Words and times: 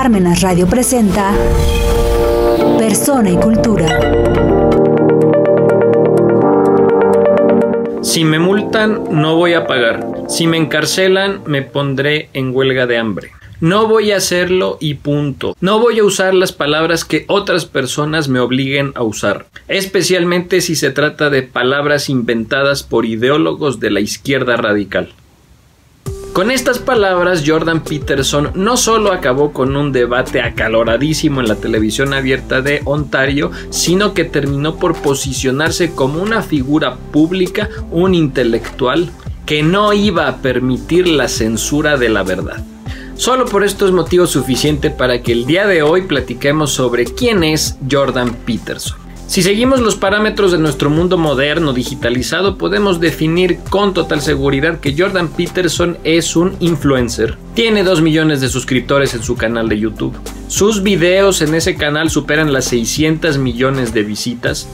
Parmenas 0.00 0.42
Radio 0.42 0.68
presenta 0.68 1.34
Persona 2.78 3.30
y 3.30 3.36
Cultura. 3.36 3.98
Si 8.00 8.22
me 8.22 8.38
multan, 8.38 9.02
no 9.10 9.34
voy 9.34 9.54
a 9.54 9.66
pagar. 9.66 10.06
Si 10.28 10.46
me 10.46 10.56
encarcelan, 10.56 11.40
me 11.46 11.62
pondré 11.62 12.28
en 12.32 12.54
huelga 12.54 12.86
de 12.86 12.96
hambre. 12.96 13.32
No 13.60 13.88
voy 13.88 14.12
a 14.12 14.18
hacerlo 14.18 14.78
y 14.80 14.94
punto. 14.94 15.56
No 15.60 15.80
voy 15.80 15.98
a 15.98 16.04
usar 16.04 16.32
las 16.32 16.52
palabras 16.52 17.04
que 17.04 17.24
otras 17.26 17.66
personas 17.66 18.28
me 18.28 18.38
obliguen 18.38 18.92
a 18.94 19.02
usar, 19.02 19.46
especialmente 19.66 20.60
si 20.60 20.76
se 20.76 20.92
trata 20.92 21.28
de 21.28 21.42
palabras 21.42 22.08
inventadas 22.08 22.84
por 22.84 23.04
ideólogos 23.04 23.80
de 23.80 23.90
la 23.90 23.98
izquierda 23.98 24.56
radical. 24.56 25.12
Con 26.38 26.52
estas 26.52 26.78
palabras, 26.78 27.42
Jordan 27.44 27.82
Peterson 27.82 28.52
no 28.54 28.76
solo 28.76 29.10
acabó 29.10 29.52
con 29.52 29.74
un 29.74 29.90
debate 29.90 30.40
acaloradísimo 30.40 31.40
en 31.40 31.48
la 31.48 31.56
televisión 31.56 32.14
abierta 32.14 32.62
de 32.62 32.80
Ontario, 32.84 33.50
sino 33.70 34.14
que 34.14 34.24
terminó 34.24 34.76
por 34.76 34.94
posicionarse 34.94 35.96
como 35.96 36.22
una 36.22 36.42
figura 36.42 36.94
pública, 36.94 37.68
un 37.90 38.14
intelectual, 38.14 39.10
que 39.46 39.64
no 39.64 39.92
iba 39.92 40.28
a 40.28 40.36
permitir 40.36 41.08
la 41.08 41.26
censura 41.26 41.96
de 41.96 42.08
la 42.08 42.22
verdad. 42.22 42.64
Solo 43.16 43.44
por 43.44 43.64
esto 43.64 43.86
es 43.86 43.90
motivo 43.90 44.28
suficiente 44.28 44.90
para 44.90 45.22
que 45.22 45.32
el 45.32 45.44
día 45.44 45.66
de 45.66 45.82
hoy 45.82 46.02
platiquemos 46.02 46.70
sobre 46.70 47.04
quién 47.04 47.42
es 47.42 47.78
Jordan 47.90 48.32
Peterson. 48.46 49.07
Si 49.28 49.42
seguimos 49.42 49.80
los 49.80 49.94
parámetros 49.94 50.52
de 50.52 50.58
nuestro 50.58 50.88
mundo 50.88 51.18
moderno 51.18 51.74
digitalizado, 51.74 52.56
podemos 52.56 52.98
definir 52.98 53.58
con 53.68 53.92
total 53.92 54.22
seguridad 54.22 54.80
que 54.80 54.94
Jordan 54.96 55.28
Peterson 55.28 55.98
es 56.02 56.34
un 56.34 56.56
influencer. 56.60 57.36
Tiene 57.52 57.84
2 57.84 58.00
millones 58.00 58.40
de 58.40 58.48
suscriptores 58.48 59.12
en 59.12 59.22
su 59.22 59.36
canal 59.36 59.68
de 59.68 59.78
YouTube. 59.78 60.16
Sus 60.46 60.82
videos 60.82 61.42
en 61.42 61.54
ese 61.54 61.76
canal 61.76 62.08
superan 62.08 62.54
las 62.54 62.64
600 62.64 63.36
millones 63.36 63.92
de 63.92 64.02
visitas. 64.02 64.66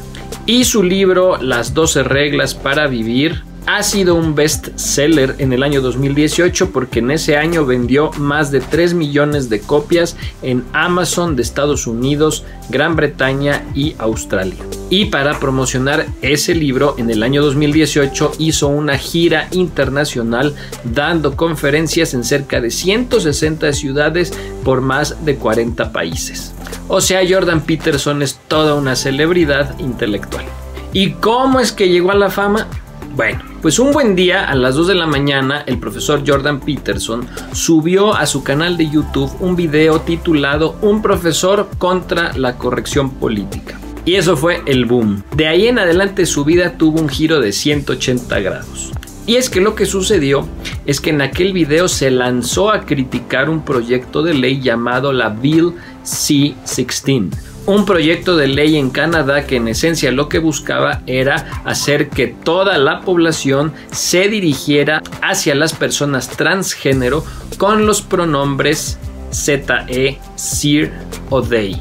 Y 0.47 0.63
su 0.67 0.85
libro 0.85 1.37
Las 1.43 1.75
12 1.75 2.05
reglas 2.05 2.55
para 2.55 2.87
vivir 2.87 3.43
ha 3.67 3.83
sido 3.83 4.15
un 4.15 4.35
best 4.35 4.69
seller 4.77 5.37
en 5.39 5.53
el 5.53 5.63
año 5.63 5.81
2018 5.81 6.71
porque 6.71 6.99
en 6.99 7.11
ese 7.11 7.37
año 7.37 7.65
vendió 7.65 8.11
más 8.13 8.51
de 8.51 8.61
3 8.61 8.95
millones 8.95 9.49
de 9.49 9.61
copias 9.61 10.17
en 10.43 10.65
Amazon 10.73 11.35
de 11.37 11.43
Estados 11.43 11.87
Unidos, 11.87 12.45
Gran 12.69 12.95
Bretaña 12.97 13.65
y 13.75 13.95
Australia. 13.99 14.63
Y 14.91 15.07
para 15.07 15.41
promocionar 15.41 16.07
ese 16.21 16.55
libro 16.55 16.95
en 16.99 17.11
el 17.11 17.23
año 17.23 17.43
2018 17.43 18.33
hizo 18.39 18.69
una 18.69 18.99
gira 18.99 19.49
internacional 19.51 20.55
dando 20.85 21.37
conferencias 21.37 22.15
en 22.15 22.25
cerca 22.25 22.61
de 22.61 22.71
160 22.71 23.73
ciudades 23.73 24.33
por 24.63 24.83
más 24.83 25.25
de 25.25 25.37
40 25.37 25.91
países. 25.93 26.53
O 26.89 27.01
sea, 27.01 27.23
Jordan 27.27 27.63
Peterson 27.63 28.23
es 28.23 28.39
toda 28.47 28.75
una 28.75 28.95
celebridad 28.95 29.79
intelectual. 29.79 30.45
¿Y 30.93 31.13
cómo 31.13 31.61
es 31.61 31.73
que 31.73 31.89
llegó 31.89 32.13
a 32.13 32.15
la 32.15 32.31
fama? 32.31 32.69
Bueno, 33.17 33.54
pues 33.65 33.79
un 33.79 33.93
buen 33.93 34.15
día 34.15 34.45
a 34.45 34.55
las 34.55 34.75
2 34.75 34.89
de 34.89 34.95
la 34.95 35.07
mañana 35.07 35.65
el 35.67 35.79
profesor 35.79 36.23
Jordan 36.27 36.61
Peterson 36.61 37.27
subió 37.55 38.15
a 38.15 38.27
su 38.27 38.45
canal 38.45 38.77
de 38.77 38.91
YouTube 38.91 39.35
un 39.41 39.57
video 39.57 40.03
titulado 40.03 40.77
Un 40.83 41.01
profesor 41.01 41.71
contra 41.79 42.35
la 42.37 42.59
corrección 42.59 43.15
política. 43.15 43.81
Y 44.05 44.17
eso 44.17 44.37
fue 44.37 44.61
el 44.67 44.85
boom. 44.85 45.23
De 45.35 45.49
ahí 45.49 45.67
en 45.67 45.79
adelante 45.79 46.27
su 46.27 46.45
vida 46.45 46.77
tuvo 46.77 47.01
un 47.01 47.09
giro 47.09 47.41
de 47.41 47.53
180 47.53 48.39
grados. 48.41 48.93
Y 49.27 49.37
es 49.37 49.49
que 49.49 49.63
lo 49.63 49.75
que 49.75 49.87
sucedió 49.87 50.47
es 50.85 51.01
que 51.01 51.09
en 51.09 51.23
aquel 51.23 51.55
video 51.55 51.89
se 51.89 52.11
lanzó 52.11 52.71
a 52.71 52.83
criticar 52.83 53.49
un 53.49 53.65
proyecto 53.65 54.23
de 54.23 54.35
ley 54.35 54.61
llamado 54.61 55.11
la 55.11 55.31
Bill 55.31 55.73
C-16 56.03 57.54
un 57.67 57.85
proyecto 57.85 58.37
de 58.37 58.49
ley 58.49 58.77
en 58.77 58.91
Canadá 58.91 59.47
que 59.47 59.57
en 59.57 59.69
esencia 59.69 60.13
lo 60.13 60.29
que 60.29 60.39
buscaba 60.39 61.03
era 61.07 61.63
hacer 61.65 62.11
que 62.11 62.27
toda 62.27 62.79
la 62.79 63.01
población 63.01 63.73
se 63.91 64.29
dirigiera 64.29 65.03
hacia 65.23 65.55
las 65.55 65.73
personas 65.73 66.29
transgénero 66.29 67.25
con 67.57 67.87
los 67.87 68.03
pronombres 68.03 68.99
ZE, 69.33 70.19
SIR 70.37 70.93
o 71.31 71.43
THEY. 71.43 71.81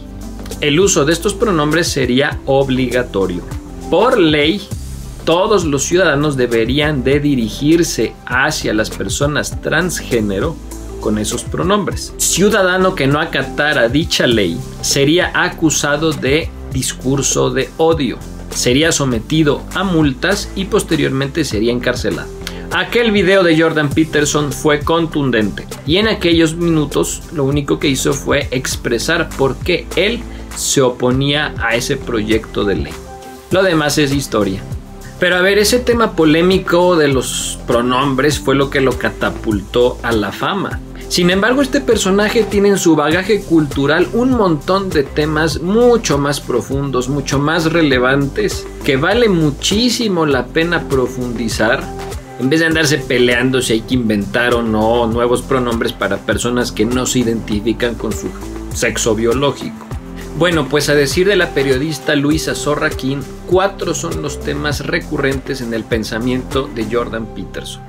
El 0.61 0.79
uso 0.79 1.05
de 1.05 1.13
estos 1.13 1.33
pronombres 1.33 1.87
sería 1.87 2.39
obligatorio. 2.45 3.43
Por 3.89 4.17
ley, 4.17 4.65
todos 5.25 5.65
los 5.65 5.83
ciudadanos 5.83 6.37
deberían 6.37 7.03
de 7.03 7.19
dirigirse 7.19 8.13
hacia 8.25 8.73
las 8.73 8.89
personas 8.89 9.61
transgénero 9.61 10.55
con 11.03 11.17
esos 11.17 11.43
pronombres. 11.43 12.13
Ciudadano 12.15 12.95
que 12.95 13.07
no 13.07 13.19
acatara 13.19 13.89
dicha 13.89 14.25
ley 14.25 14.57
sería 14.81 15.33
acusado 15.35 16.13
de 16.13 16.49
discurso 16.71 17.49
de 17.49 17.69
odio, 17.75 18.17
sería 18.55 18.93
sometido 18.93 19.61
a 19.75 19.83
multas 19.83 20.49
y 20.55 20.65
posteriormente 20.65 21.43
sería 21.43 21.73
encarcelado. 21.73 22.29
Aquel 22.71 23.11
video 23.11 23.43
de 23.43 23.59
Jordan 23.61 23.89
Peterson 23.89 24.53
fue 24.53 24.79
contundente 24.79 25.67
y 25.85 25.97
en 25.97 26.07
aquellos 26.07 26.55
minutos 26.55 27.21
lo 27.33 27.43
único 27.43 27.79
que 27.79 27.89
hizo 27.89 28.13
fue 28.13 28.47
expresar 28.51 29.27
por 29.37 29.57
qué 29.57 29.85
él 29.97 30.21
se 30.55 30.81
oponía 30.81 31.53
a 31.59 31.75
ese 31.75 31.97
proyecto 31.97 32.63
de 32.63 32.75
ley. 32.75 32.93
Lo 33.51 33.61
demás 33.61 33.97
es 33.97 34.13
historia. 34.13 34.63
Pero 35.19 35.37
a 35.37 35.41
ver, 35.41 35.57
ese 35.57 35.79
tema 35.79 36.17
polémico 36.17 36.97
de 36.97 37.07
los 37.07 37.59
pronombres 37.65 38.39
fue 38.39 38.55
lo 38.55 38.69
que 38.69 38.81
lo 38.81 38.97
catapultó 38.97 39.97
a 40.03 40.11
la 40.11 40.31
fama. 40.31 40.81
Sin 41.13 41.29
embargo, 41.29 41.61
este 41.61 41.79
personaje 41.79 42.41
tiene 42.41 42.69
en 42.69 42.79
su 42.79 42.95
bagaje 42.95 43.43
cultural 43.43 44.07
un 44.13 44.31
montón 44.31 44.89
de 44.89 45.03
temas 45.03 45.61
mucho 45.61 46.17
más 46.17 46.39
profundos, 46.39 47.07
mucho 47.07 47.37
más 47.37 47.71
relevantes, 47.71 48.65
que 48.83 48.97
vale 48.97 49.29
muchísimo 49.29 50.25
la 50.25 50.47
pena 50.47 50.89
profundizar. 50.89 51.83
En 52.39 52.49
vez 52.49 52.61
de 52.61 52.65
andarse 52.65 52.97
peleando 52.97 53.61
si 53.61 53.73
hay 53.73 53.81
que 53.81 53.93
inventar 53.93 54.55
o 54.55 54.63
no 54.63 55.05
nuevos 55.05 55.43
pronombres 55.43 55.93
para 55.93 56.17
personas 56.17 56.71
que 56.71 56.83
no 56.83 57.05
se 57.05 57.19
identifican 57.19 57.93
con 57.93 58.11
su 58.11 58.29
sexo 58.73 59.13
biológico. 59.13 59.85
Bueno, 60.39 60.67
pues 60.67 60.89
a 60.89 60.95
decir 60.95 61.27
de 61.27 61.35
la 61.35 61.53
periodista 61.53 62.15
Luisa 62.15 62.55
Sorraquín, 62.55 63.21
cuatro 63.45 63.93
son 63.93 64.23
los 64.23 64.39
temas 64.39 64.83
recurrentes 64.83 65.61
en 65.61 65.75
el 65.75 65.83
pensamiento 65.83 66.67
de 66.73 66.87
Jordan 66.91 67.27
Peterson. 67.35 67.83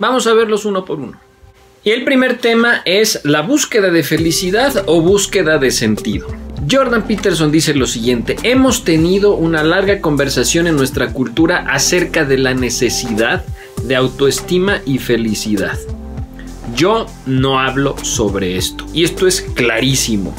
Vamos 0.00 0.26
a 0.26 0.34
verlos 0.34 0.64
uno 0.64 0.84
por 0.84 0.98
uno. 0.98 1.23
Y 1.84 1.90
el 1.90 2.04
primer 2.04 2.38
tema 2.38 2.80
es 2.86 3.20
la 3.24 3.42
búsqueda 3.42 3.90
de 3.90 4.02
felicidad 4.02 4.84
o 4.86 5.02
búsqueda 5.02 5.58
de 5.58 5.70
sentido. 5.70 6.28
Jordan 6.70 7.06
Peterson 7.06 7.52
dice 7.52 7.74
lo 7.74 7.86
siguiente, 7.86 8.36
hemos 8.42 8.84
tenido 8.84 9.34
una 9.34 9.62
larga 9.62 10.00
conversación 10.00 10.66
en 10.66 10.76
nuestra 10.76 11.12
cultura 11.12 11.66
acerca 11.68 12.24
de 12.24 12.38
la 12.38 12.54
necesidad 12.54 13.44
de 13.82 13.96
autoestima 13.96 14.80
y 14.86 14.96
felicidad. 14.96 15.78
Yo 16.74 17.04
no 17.26 17.60
hablo 17.60 17.96
sobre 18.02 18.56
esto, 18.56 18.86
y 18.94 19.04
esto 19.04 19.26
es 19.26 19.42
clarísimo. 19.42 20.34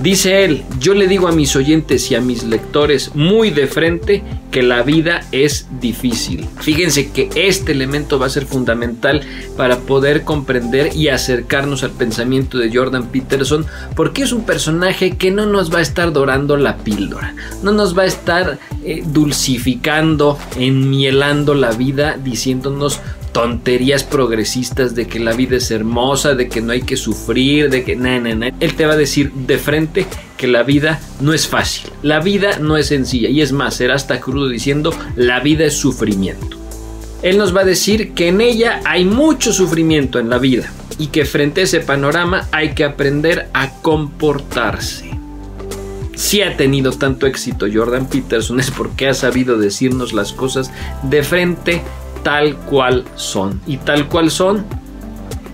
Dice 0.00 0.44
él, 0.44 0.62
yo 0.78 0.94
le 0.94 1.08
digo 1.08 1.26
a 1.26 1.32
mis 1.32 1.56
oyentes 1.56 2.08
y 2.12 2.14
a 2.14 2.20
mis 2.20 2.44
lectores 2.44 3.16
muy 3.16 3.50
de 3.50 3.66
frente 3.66 4.22
que 4.52 4.62
la 4.62 4.82
vida 4.82 5.22
es 5.32 5.66
difícil. 5.80 6.46
Fíjense 6.60 7.10
que 7.10 7.28
este 7.34 7.72
elemento 7.72 8.18
va 8.18 8.26
a 8.26 8.30
ser 8.30 8.46
fundamental 8.46 9.22
para 9.56 9.80
poder 9.80 10.22
comprender 10.22 10.94
y 10.94 11.08
acercarnos 11.08 11.82
al 11.82 11.90
pensamiento 11.90 12.58
de 12.58 12.72
Jordan 12.72 13.08
Peterson 13.08 13.66
porque 13.96 14.22
es 14.22 14.32
un 14.32 14.44
personaje 14.44 15.16
que 15.16 15.32
no 15.32 15.46
nos 15.46 15.74
va 15.74 15.78
a 15.78 15.82
estar 15.82 16.12
dorando 16.12 16.56
la 16.56 16.76
píldora, 16.76 17.34
no 17.64 17.72
nos 17.72 17.98
va 17.98 18.02
a 18.02 18.06
estar 18.06 18.58
eh, 18.84 19.02
dulcificando, 19.04 20.38
enmielando 20.56 21.54
la 21.54 21.72
vida 21.72 22.16
diciéndonos 22.22 23.00
tonterías 23.32 24.04
progresistas 24.04 24.94
de 24.94 25.06
que 25.06 25.20
la 25.20 25.32
vida 25.32 25.56
es 25.56 25.70
hermosa, 25.70 26.34
de 26.34 26.48
que 26.48 26.60
no 26.60 26.72
hay 26.72 26.82
que 26.82 26.96
sufrir, 26.96 27.70
de 27.70 27.84
que 27.84 27.96
na, 27.96 28.18
na, 28.20 28.34
na. 28.34 28.52
Él 28.60 28.74
te 28.74 28.86
va 28.86 28.94
a 28.94 28.96
decir 28.96 29.32
de 29.32 29.58
frente 29.58 30.06
que 30.36 30.46
la 30.46 30.62
vida 30.62 31.00
no 31.20 31.32
es 31.32 31.46
fácil, 31.46 31.90
la 32.02 32.20
vida 32.20 32.58
no 32.58 32.76
es 32.76 32.86
sencilla 32.86 33.28
y 33.28 33.42
es 33.42 33.52
más, 33.52 33.74
será 33.74 33.94
hasta 33.94 34.20
crudo 34.20 34.48
diciendo 34.48 34.94
la 35.16 35.40
vida 35.40 35.64
es 35.64 35.74
sufrimiento. 35.74 36.56
Él 37.22 37.36
nos 37.36 37.54
va 37.54 37.62
a 37.62 37.64
decir 37.64 38.14
que 38.14 38.28
en 38.28 38.40
ella 38.40 38.80
hay 38.84 39.04
mucho 39.04 39.52
sufrimiento 39.52 40.20
en 40.20 40.30
la 40.30 40.38
vida 40.38 40.72
y 40.98 41.08
que 41.08 41.24
frente 41.24 41.62
a 41.62 41.64
ese 41.64 41.80
panorama 41.80 42.46
hay 42.52 42.74
que 42.74 42.84
aprender 42.84 43.48
a 43.52 43.80
comportarse. 43.82 45.10
Si 46.14 46.42
ha 46.42 46.56
tenido 46.56 46.92
tanto 46.92 47.26
éxito 47.26 47.66
Jordan 47.72 48.08
Peterson 48.08 48.58
es 48.58 48.70
porque 48.70 49.08
ha 49.08 49.14
sabido 49.14 49.56
decirnos 49.56 50.12
las 50.12 50.32
cosas 50.32 50.70
de 51.02 51.22
frente 51.22 51.82
tal 52.22 52.56
cual 52.56 53.04
son. 53.16 53.60
Y 53.66 53.78
tal 53.78 54.08
cual 54.08 54.30
son 54.30 54.64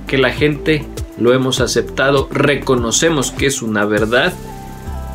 que 0.07 0.19
la 0.19 0.31
gente 0.31 0.85
lo 1.19 1.33
hemos 1.33 1.61
aceptado, 1.61 2.29
reconocemos 2.31 3.31
que 3.31 3.47
es 3.47 3.63
una 3.63 3.85
verdad 3.85 4.33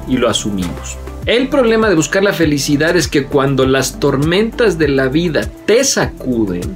y 0.07 0.17
lo 0.17 0.29
asumimos. 0.29 0.97
El 1.25 1.49
problema 1.49 1.89
de 1.89 1.95
buscar 1.95 2.23
la 2.23 2.33
felicidad 2.33 2.95
es 2.95 3.07
que 3.07 3.25
cuando 3.25 3.65
las 3.67 3.99
tormentas 3.99 4.77
de 4.77 4.87
la 4.87 5.09
vida 5.09 5.49
te 5.65 5.83
sacuden, 5.83 6.75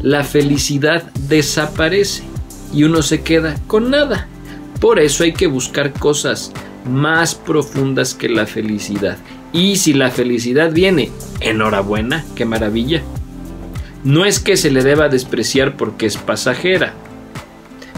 la 0.00 0.24
felicidad 0.24 1.04
desaparece 1.28 2.24
y 2.72 2.84
uno 2.84 3.02
se 3.02 3.22
queda 3.22 3.56
con 3.66 3.90
nada. 3.90 4.26
Por 4.80 4.98
eso 4.98 5.22
hay 5.22 5.32
que 5.32 5.46
buscar 5.46 5.92
cosas 5.92 6.52
más 6.84 7.34
profundas 7.34 8.14
que 8.14 8.28
la 8.28 8.46
felicidad. 8.46 9.18
Y 9.52 9.76
si 9.76 9.92
la 9.92 10.10
felicidad 10.10 10.72
viene, 10.72 11.10
enhorabuena, 11.40 12.24
qué 12.34 12.44
maravilla. 12.44 13.02
No 14.04 14.24
es 14.24 14.40
que 14.40 14.56
se 14.56 14.70
le 14.70 14.82
deba 14.82 15.08
despreciar 15.08 15.76
porque 15.76 16.06
es 16.06 16.16
pasajera, 16.16 16.94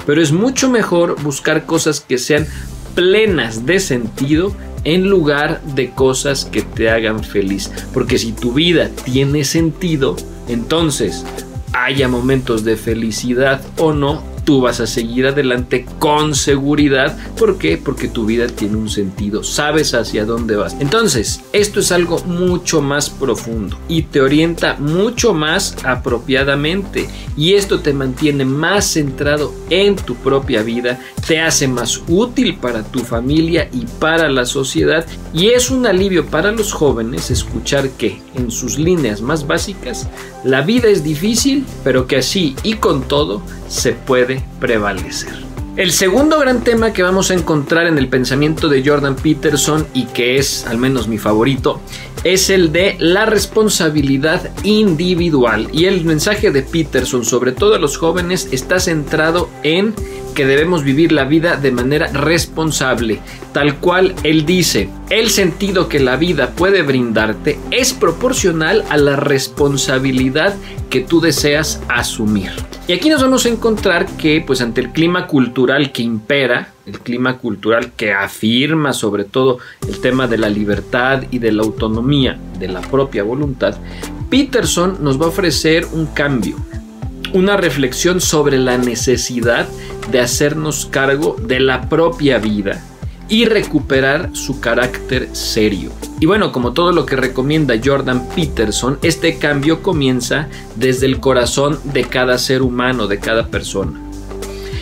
pero 0.06 0.20
es 0.20 0.32
mucho 0.32 0.68
mejor 0.68 1.20
buscar 1.22 1.64
cosas 1.64 2.00
que 2.00 2.18
sean 2.18 2.46
plenas 2.94 3.64
de 3.66 3.80
sentido 3.80 4.54
en 4.84 5.08
lugar 5.08 5.62
de 5.62 5.90
cosas 5.90 6.44
que 6.44 6.62
te 6.62 6.90
hagan 6.90 7.24
feliz. 7.24 7.70
Porque 7.92 8.18
si 8.18 8.32
tu 8.32 8.52
vida 8.52 8.90
tiene 9.04 9.44
sentido, 9.44 10.16
entonces 10.46 11.24
haya 11.72 12.06
momentos 12.08 12.64
de 12.64 12.76
felicidad 12.76 13.62
o 13.78 13.92
no, 13.92 14.22
tú 14.44 14.60
vas 14.60 14.80
a 14.80 14.86
seguir 14.86 15.26
adelante 15.26 15.86
con 15.98 16.34
seguridad. 16.34 17.16
¿Por 17.38 17.58
qué? 17.58 17.76
Porque 17.76 18.08
tu 18.08 18.26
vida 18.26 18.46
tiene 18.46 18.76
un 18.76 18.88
sentido, 18.88 19.42
sabes 19.42 19.94
hacia 19.94 20.24
dónde 20.24 20.56
vas. 20.56 20.76
Entonces, 20.80 21.40
esto 21.52 21.80
es 21.80 21.92
algo 21.92 22.18
mucho 22.24 22.80
más 22.80 23.10
profundo 23.10 23.78
y 23.88 24.02
te 24.02 24.20
orienta 24.20 24.76
mucho 24.78 25.34
más 25.34 25.76
apropiadamente 25.84 27.08
y 27.36 27.54
esto 27.54 27.80
te 27.80 27.92
mantiene 27.92 28.44
más 28.44 28.86
centrado 28.86 29.52
en 29.70 29.96
tu 29.96 30.14
propia 30.16 30.62
vida, 30.62 31.00
te 31.26 31.40
hace 31.40 31.66
más 31.66 32.02
útil 32.08 32.56
para 32.56 32.82
tu 32.82 33.00
familia 33.00 33.68
y 33.72 33.86
para 33.98 34.28
la 34.28 34.44
sociedad 34.44 35.06
y 35.32 35.48
es 35.48 35.70
un 35.70 35.86
alivio 35.86 36.26
para 36.26 36.52
los 36.52 36.72
jóvenes 36.72 37.30
escuchar 37.30 37.90
que 37.90 38.20
en 38.34 38.50
sus 38.50 38.78
líneas 38.78 39.20
más 39.20 39.46
básicas 39.46 40.08
la 40.44 40.60
vida 40.60 40.88
es 40.88 41.02
difícil, 41.02 41.64
pero 41.82 42.06
que 42.06 42.18
así 42.18 42.54
y 42.62 42.74
con 42.74 43.02
todo 43.02 43.42
se 43.68 43.92
puede 43.92 44.33
prevalecer. 44.60 45.34
El 45.76 45.90
segundo 45.90 46.38
gran 46.38 46.62
tema 46.62 46.92
que 46.92 47.02
vamos 47.02 47.32
a 47.32 47.34
encontrar 47.34 47.88
en 47.88 47.98
el 47.98 48.06
pensamiento 48.06 48.68
de 48.68 48.88
Jordan 48.88 49.16
Peterson 49.16 49.84
y 49.92 50.04
que 50.04 50.36
es 50.36 50.66
al 50.66 50.78
menos 50.78 51.08
mi 51.08 51.18
favorito 51.18 51.80
es 52.22 52.48
el 52.48 52.70
de 52.70 52.94
la 53.00 53.26
responsabilidad 53.26 54.50
individual 54.62 55.68
y 55.72 55.86
el 55.86 56.04
mensaje 56.04 56.52
de 56.52 56.62
Peterson 56.62 57.24
sobre 57.24 57.50
todo 57.50 57.74
a 57.74 57.80
los 57.80 57.98
jóvenes 57.98 58.48
está 58.52 58.78
centrado 58.78 59.50
en 59.64 59.94
que 60.34 60.46
debemos 60.46 60.84
vivir 60.84 61.10
la 61.10 61.24
vida 61.24 61.56
de 61.56 61.72
manera 61.72 62.06
responsable, 62.08 63.20
tal 63.52 63.76
cual 63.76 64.14
él 64.24 64.44
dice, 64.44 64.88
el 65.10 65.30
sentido 65.30 65.88
que 65.88 66.00
la 66.00 66.16
vida 66.16 66.50
puede 66.50 66.82
brindarte 66.82 67.58
es 67.70 67.92
proporcional 67.92 68.84
a 68.90 68.96
la 68.96 69.16
responsabilidad 69.16 70.54
que 70.90 71.00
tú 71.00 71.20
deseas 71.20 71.80
asumir. 71.88 72.52
Y 72.86 72.92
aquí 72.92 73.08
nos 73.08 73.22
vamos 73.22 73.46
a 73.46 73.48
encontrar 73.48 74.06
que, 74.18 74.44
pues 74.46 74.60
ante 74.60 74.82
el 74.82 74.90
clima 74.90 75.26
cultural 75.26 75.90
que 75.90 76.02
impera, 76.02 76.74
el 76.84 77.00
clima 77.00 77.38
cultural 77.38 77.92
que 77.96 78.12
afirma 78.12 78.92
sobre 78.92 79.24
todo 79.24 79.58
el 79.88 80.00
tema 80.00 80.26
de 80.26 80.36
la 80.36 80.50
libertad 80.50 81.22
y 81.30 81.38
de 81.38 81.50
la 81.50 81.62
autonomía 81.62 82.38
de 82.58 82.68
la 82.68 82.82
propia 82.82 83.22
voluntad, 83.22 83.78
Peterson 84.28 84.98
nos 85.00 85.18
va 85.18 85.24
a 85.24 85.28
ofrecer 85.28 85.86
un 85.92 86.04
cambio, 86.06 86.56
una 87.32 87.56
reflexión 87.56 88.20
sobre 88.20 88.58
la 88.58 88.76
necesidad 88.76 89.66
de 90.10 90.20
hacernos 90.20 90.84
cargo 90.84 91.36
de 91.40 91.60
la 91.60 91.88
propia 91.88 92.36
vida 92.36 92.84
y 93.28 93.46
recuperar 93.46 94.30
su 94.32 94.60
carácter 94.60 95.28
serio. 95.32 95.90
Y 96.20 96.26
bueno, 96.26 96.52
como 96.52 96.72
todo 96.72 96.92
lo 96.92 97.06
que 97.06 97.16
recomienda 97.16 97.74
Jordan 97.82 98.28
Peterson, 98.34 98.98
este 99.02 99.38
cambio 99.38 99.82
comienza 99.82 100.48
desde 100.76 101.06
el 101.06 101.20
corazón 101.20 101.78
de 101.84 102.04
cada 102.04 102.38
ser 102.38 102.62
humano, 102.62 103.06
de 103.06 103.18
cada 103.18 103.48
persona. 103.48 104.00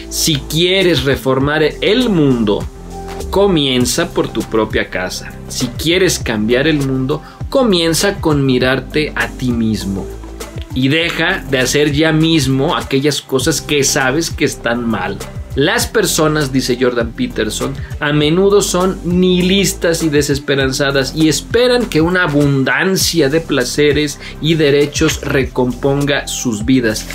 Si 0.09 0.37
quieres 0.37 1.05
reformar 1.05 1.63
el 1.81 2.09
mundo, 2.11 2.65
comienza 3.31 4.11
por 4.11 4.29
tu 4.29 4.43
propia 4.43 4.91
casa. 4.91 5.33
Si 5.49 5.69
quieres 5.69 6.19
cambiar 6.19 6.69
el 6.69 6.87
mundo, 6.87 7.23
comienza 7.49 8.21
con 8.21 8.45
mirarte 8.45 9.13
a 9.17 9.29
ti 9.29 9.53
mismo 9.53 10.07
y 10.75 10.89
deja 10.89 11.39
de 11.51 11.59
hacer 11.59 11.93
ya 11.93 12.13
mismo 12.13 12.77
aquellas 12.77 13.21
cosas 13.21 13.61
que 13.61 13.85
sabes 13.85 14.31
que 14.31 14.45
están 14.45 14.89
mal. 14.89 15.19
Las 15.55 15.87
personas, 15.87 16.51
dice 16.51 16.79
Jordan 16.81 17.13
Peterson, 17.13 17.75
a 18.01 18.13
menudo 18.13 18.63
son 18.63 18.99
nihilistas 19.05 20.03
y 20.03 20.09
desesperanzadas 20.09 21.15
y 21.15 21.29
esperan 21.29 21.87
que 21.87 22.01
una 22.01 22.25
abundancia 22.25 23.29
de 23.29 23.41
placeres 23.41 24.19
y 24.41 24.55
derechos 24.55 25.21
recomponga 25.21 26.27
sus 26.27 26.65
vidas. 26.65 27.07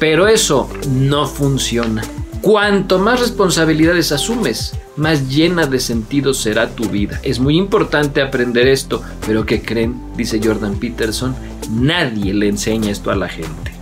Pero 0.00 0.26
eso 0.26 0.68
no 0.90 1.26
funciona. 1.26 2.02
Cuanto 2.40 2.98
más 2.98 3.20
responsabilidades 3.20 4.12
asumes, 4.12 4.74
más 4.96 5.28
llena 5.30 5.66
de 5.66 5.78
sentido 5.78 6.34
será 6.34 6.70
tu 6.70 6.88
vida. 6.88 7.20
Es 7.22 7.38
muy 7.38 7.56
importante 7.56 8.20
aprender 8.20 8.66
esto, 8.68 9.02
pero 9.26 9.46
¿qué 9.46 9.62
creen? 9.62 9.94
Dice 10.16 10.40
Jordan 10.42 10.76
Peterson, 10.78 11.34
nadie 11.70 12.34
le 12.34 12.48
enseña 12.48 12.90
esto 12.90 13.10
a 13.10 13.16
la 13.16 13.28
gente. 13.28 13.73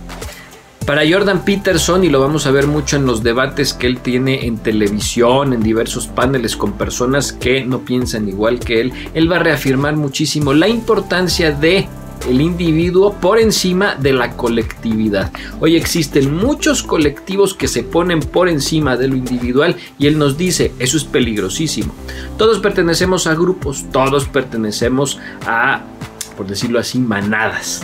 Para 0.85 1.03
Jordan 1.09 1.45
Peterson, 1.45 2.03
y 2.03 2.09
lo 2.09 2.19
vamos 2.19 2.45
a 2.45 2.51
ver 2.51 2.67
mucho 2.67 2.97
en 2.97 3.05
los 3.05 3.23
debates 3.23 3.73
que 3.73 3.87
él 3.87 3.99
tiene 3.99 4.45
en 4.45 4.57
televisión, 4.57 5.53
en 5.53 5.63
diversos 5.63 6.07
paneles 6.07 6.57
con 6.57 6.73
personas 6.73 7.31
que 7.31 7.63
no 7.63 7.79
piensan 7.79 8.27
igual 8.27 8.59
que 8.59 8.81
él, 8.81 8.93
él 9.13 9.31
va 9.31 9.37
a 9.37 9.39
reafirmar 9.39 9.95
muchísimo 9.95 10.53
la 10.53 10.67
importancia 10.67 11.51
de 11.51 11.87
el 12.27 12.41
individuo 12.41 13.13
por 13.13 13.39
encima 13.39 13.95
de 13.95 14.11
la 14.11 14.35
colectividad. 14.35 15.31
Hoy 15.61 15.77
existen 15.77 16.35
muchos 16.35 16.83
colectivos 16.83 17.53
que 17.53 17.69
se 17.69 17.83
ponen 17.83 18.19
por 18.19 18.49
encima 18.49 18.97
de 18.97 19.07
lo 19.07 19.15
individual 19.15 19.77
y 19.97 20.07
él 20.07 20.17
nos 20.17 20.37
dice, 20.37 20.73
eso 20.79 20.97
es 20.97 21.05
peligrosísimo. 21.05 21.93
Todos 22.37 22.59
pertenecemos 22.59 23.25
a 23.27 23.35
grupos, 23.35 23.85
todos 23.91 24.27
pertenecemos 24.27 25.17
a, 25.45 25.81
por 26.35 26.45
decirlo 26.45 26.79
así, 26.79 26.99
manadas. 26.99 27.83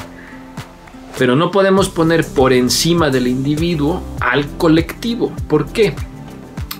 Pero 1.20 1.36
no 1.36 1.52
podemos 1.52 1.90
poner 1.90 2.26
por 2.26 2.54
encima 2.54 3.10
del 3.10 3.28
individuo 3.28 4.02
al 4.22 4.48
colectivo. 4.58 5.34
¿Por 5.50 5.68
qué? 5.68 5.94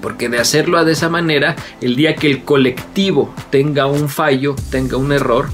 Porque 0.02 0.30
de 0.30 0.40
hacerlo 0.40 0.84
de 0.86 0.94
esa 0.94 1.10
manera, 1.10 1.58
el 1.82 1.98
día 1.98 2.16
que 2.16 2.32
el 2.32 2.46
colectivo 2.46 3.34
tenga 3.50 3.86
un 3.86 4.08
fallo, 4.08 4.56
tenga 4.72 4.96
un 4.96 5.12
error, 5.12 5.50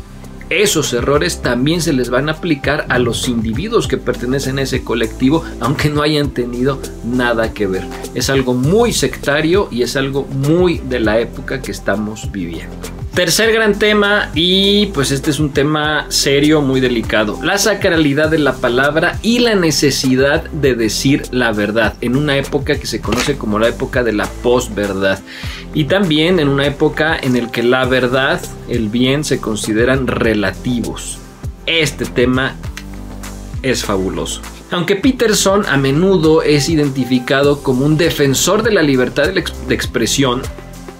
esos 0.51 0.93
errores 0.93 1.41
también 1.41 1.81
se 1.81 1.93
les 1.93 2.11
van 2.11 2.29
a 2.29 2.33
aplicar 2.33 2.85
a 2.89 2.99
los 2.99 3.27
individuos 3.27 3.87
que 3.87 3.97
pertenecen 3.97 4.59
a 4.59 4.61
ese 4.61 4.83
colectivo, 4.83 5.43
aunque 5.59 5.89
no 5.89 6.03
hayan 6.03 6.29
tenido 6.29 6.79
nada 7.03 7.55
que 7.55 7.65
ver. 7.65 7.87
Es 8.13 8.29
algo 8.29 8.53
muy 8.53 8.93
sectario 8.93 9.67
y 9.71 9.81
es 9.81 9.95
algo 9.95 10.25
muy 10.25 10.77
de 10.77 10.99
la 10.99 11.19
época 11.19 11.59
que 11.63 11.71
estamos 11.71 12.31
viviendo. 12.31 12.94
Tercer 13.15 13.53
gran 13.53 13.79
tema, 13.79 14.29
y 14.35 14.87
pues 14.87 15.11
este 15.11 15.31
es 15.31 15.39
un 15.39 15.51
tema 15.51 16.05
serio, 16.09 16.61
muy 16.61 16.81
delicado, 16.81 17.39
la 17.41 17.57
sacralidad 17.57 18.29
de 18.29 18.39
la 18.39 18.57
palabra 18.57 19.17
y 19.21 19.39
la 19.39 19.55
necesidad 19.55 20.43
de 20.51 20.75
decir 20.75 21.23
la 21.31 21.53
verdad 21.53 21.93
en 22.01 22.17
una 22.17 22.35
época 22.35 22.77
que 22.77 22.87
se 22.87 22.99
conoce 22.99 23.37
como 23.37 23.57
la 23.57 23.69
época 23.69 24.03
de 24.03 24.11
la 24.11 24.25
posverdad 24.43 25.21
y 25.73 25.85
también 25.85 26.41
en 26.41 26.49
una 26.49 26.65
época 26.65 27.17
en 27.17 27.41
la 27.41 27.49
que 27.49 27.63
la 27.63 27.85
verdad, 27.85 28.41
el 28.67 28.89
bien 28.89 29.23
se 29.23 29.39
consideran 29.39 30.07
relativos. 30.07 31.17
Este 31.67 32.03
tema 32.03 32.57
es 33.61 33.85
fabuloso. 33.85 34.41
Aunque 34.71 34.97
Peterson 34.97 35.65
a 35.67 35.77
menudo 35.77 36.41
es 36.41 36.67
identificado 36.67 37.63
como 37.63 37.85
un 37.85 37.95
defensor 37.95 38.61
de 38.61 38.73
la 38.73 38.81
libertad 38.81 39.29
de 39.29 39.73
expresión, 39.73 40.41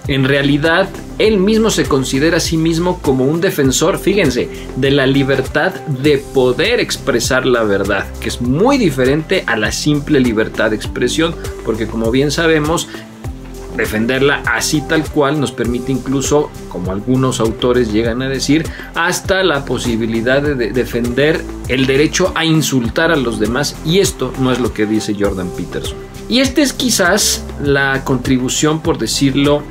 en 0.08 0.24
realidad, 0.24 0.88
él 1.18 1.38
mismo 1.38 1.70
se 1.70 1.84
considera 1.84 2.36
a 2.36 2.40
sí 2.40 2.56
mismo 2.56 3.00
como 3.00 3.24
un 3.24 3.40
defensor, 3.40 3.98
fíjense, 3.98 4.48
de 4.76 4.90
la 4.90 5.06
libertad 5.06 5.74
de 5.86 6.18
poder 6.18 6.78
expresar 6.78 7.46
la 7.46 7.64
verdad, 7.64 8.06
que 8.20 8.28
es 8.28 8.40
muy 8.40 8.78
diferente 8.78 9.42
a 9.46 9.56
la 9.56 9.72
simple 9.72 10.20
libertad 10.20 10.70
de 10.70 10.76
expresión, 10.76 11.34
porque 11.64 11.86
como 11.86 12.10
bien 12.10 12.30
sabemos, 12.30 12.88
defenderla 13.76 14.42
así 14.46 14.80
tal 14.80 15.04
cual 15.04 15.40
nos 15.40 15.52
permite 15.52 15.92
incluso, 15.92 16.50
como 16.68 16.92
algunos 16.92 17.40
autores 17.40 17.92
llegan 17.92 18.22
a 18.22 18.28
decir, 18.28 18.64
hasta 18.94 19.42
la 19.42 19.64
posibilidad 19.64 20.40
de 20.40 20.54
defender 20.72 21.42
el 21.68 21.86
derecho 21.86 22.32
a 22.34 22.44
insultar 22.44 23.10
a 23.10 23.16
los 23.16 23.38
demás 23.38 23.76
y 23.84 23.98
esto 23.98 24.32
no 24.38 24.52
es 24.52 24.60
lo 24.60 24.72
que 24.72 24.86
dice 24.86 25.16
Jordan 25.18 25.50
Peterson. 25.56 25.98
Y 26.28 26.40
esta 26.40 26.60
es 26.60 26.72
quizás 26.72 27.44
la 27.62 28.02
contribución, 28.04 28.80
por 28.80 28.98
decirlo, 28.98 29.62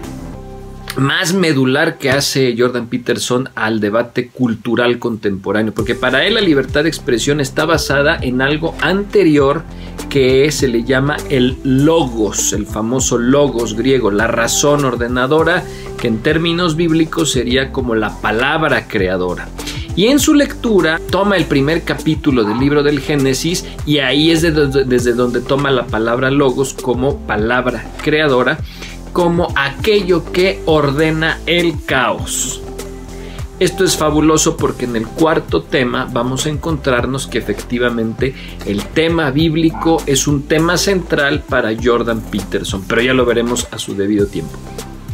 más 0.98 1.34
medular 1.34 1.98
que 1.98 2.10
hace 2.10 2.56
Jordan 2.58 2.88
Peterson 2.88 3.50
al 3.56 3.80
debate 3.80 4.30
cultural 4.30 5.00
contemporáneo, 5.00 5.74
porque 5.74 5.96
para 5.96 6.25
él 6.25 6.36
la 6.36 6.42
libertad 6.42 6.84
de 6.84 6.90
expresión 6.90 7.42
está 7.42 7.66
basada 7.66 8.18
en 8.22 8.42
algo 8.42 8.75
anterior 8.82 9.64
que 10.10 10.52
se 10.52 10.68
le 10.68 10.84
llama 10.84 11.18
el 11.30 11.58
logos, 11.64 12.54
el 12.54 12.66
famoso 12.66 13.18
logos 13.18 13.75
griego, 13.75 14.12
la 14.12 14.28
razón 14.28 14.86
ordenadora, 14.86 15.64
que 16.00 16.08
en 16.08 16.20
términos 16.20 16.75
bíblicos 16.75 17.32
sería 17.32 17.72
como 17.72 17.96
la 17.96 18.22
palabra 18.22 18.88
creadora. 18.88 19.50
Y 19.98 20.08
en 20.08 20.20
su 20.20 20.34
lectura 20.34 21.00
toma 21.10 21.38
el 21.38 21.46
primer 21.46 21.84
capítulo 21.84 22.44
del 22.44 22.60
libro 22.60 22.84
del 22.84 23.00
Génesis 23.00 23.66
y 23.86 24.00
ahí 24.00 24.30
es 24.30 24.42
desde 24.42 25.14
donde 25.14 25.40
toma 25.40 25.72
la 25.72 25.86
palabra 25.88 26.32
logos 26.32 26.74
como 26.74 27.20
palabra 27.20 27.86
creadora 28.04 28.60
como 29.15 29.48
aquello 29.55 30.29
que 30.34 30.62
ordena 30.65 31.39
el 31.45 31.86
caos. 31.86 32.62
Esto 33.62 33.86
es 33.86 33.95
fabuloso 33.95 34.57
porque 34.57 34.84
en 34.84 34.98
el 34.98 35.07
cuarto 35.07 35.63
tema 35.63 36.05
vamos 36.12 36.45
a 36.45 36.50
encontrarnos 36.50 37.25
que 37.25 37.38
efectivamente 37.38 38.36
el 38.65 38.84
tema 38.88 39.31
bíblico 39.31 40.03
es 40.05 40.27
un 40.27 40.43
tema 40.43 40.75
central 40.75 41.45
para 41.48 41.72
Jordan 41.81 42.19
Peterson, 42.29 42.84
pero 42.86 43.03
ya 43.03 43.13
lo 43.13 43.25
veremos 43.25 43.69
a 43.72 43.79
su 43.79 43.95
debido 43.95 44.27
tiempo. 44.27 44.60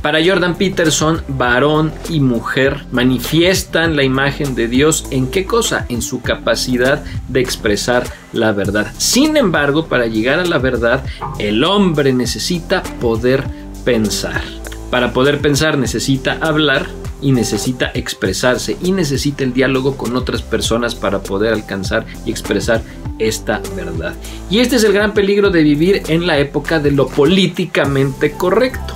Para 0.01 0.25
Jordan 0.25 0.55
Peterson, 0.55 1.21
varón 1.27 1.93
y 2.09 2.21
mujer 2.21 2.85
manifiestan 2.91 3.95
la 3.95 4.01
imagen 4.01 4.55
de 4.55 4.67
Dios 4.67 5.05
en 5.11 5.27
qué 5.27 5.45
cosa? 5.45 5.85
En 5.89 6.01
su 6.01 6.23
capacidad 6.23 7.03
de 7.27 7.41
expresar 7.41 8.05
la 8.33 8.51
verdad. 8.51 8.91
Sin 8.97 9.37
embargo, 9.37 9.85
para 9.85 10.07
llegar 10.07 10.39
a 10.39 10.45
la 10.45 10.57
verdad, 10.57 11.05
el 11.37 11.63
hombre 11.63 12.13
necesita 12.13 12.81
poder 12.99 13.61
pensar. 13.83 14.41
Para 14.89 15.13
poder 15.13 15.39
pensar 15.39 15.77
necesita 15.77 16.37
hablar 16.41 16.87
y 17.21 17.31
necesita 17.31 17.91
expresarse 17.93 18.77
y 18.81 18.91
necesita 18.91 19.43
el 19.43 19.53
diálogo 19.53 19.95
con 19.95 20.15
otras 20.15 20.41
personas 20.41 20.95
para 20.95 21.21
poder 21.21 21.53
alcanzar 21.53 22.05
y 22.25 22.31
expresar 22.31 22.81
esta 23.19 23.61
verdad. 23.75 24.15
Y 24.49 24.59
este 24.59 24.77
es 24.77 24.83
el 24.83 24.93
gran 24.93 25.13
peligro 25.13 25.49
de 25.49 25.63
vivir 25.63 26.03
en 26.07 26.25
la 26.27 26.39
época 26.39 26.79
de 26.79 26.91
lo 26.91 27.07
políticamente 27.07 28.31
correcto. 28.31 28.95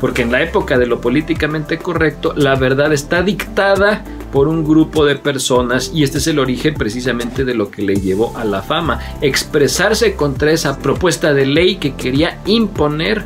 Porque 0.00 0.22
en 0.22 0.32
la 0.32 0.42
época 0.42 0.78
de 0.78 0.86
lo 0.86 1.00
políticamente 1.00 1.78
correcto, 1.78 2.34
la 2.36 2.56
verdad 2.56 2.92
está 2.92 3.22
dictada 3.22 4.04
por 4.32 4.48
un 4.48 4.64
grupo 4.64 5.04
de 5.04 5.14
personas 5.14 5.92
y 5.94 6.02
este 6.02 6.18
es 6.18 6.26
el 6.26 6.40
origen 6.40 6.74
precisamente 6.74 7.44
de 7.44 7.54
lo 7.54 7.70
que 7.70 7.82
le 7.82 7.96
llevó 7.96 8.36
a 8.36 8.44
la 8.44 8.62
fama. 8.62 8.98
Expresarse 9.20 10.16
contra 10.16 10.50
esa 10.50 10.78
propuesta 10.78 11.32
de 11.32 11.46
ley 11.46 11.76
que 11.76 11.94
quería 11.94 12.40
imponer 12.46 13.24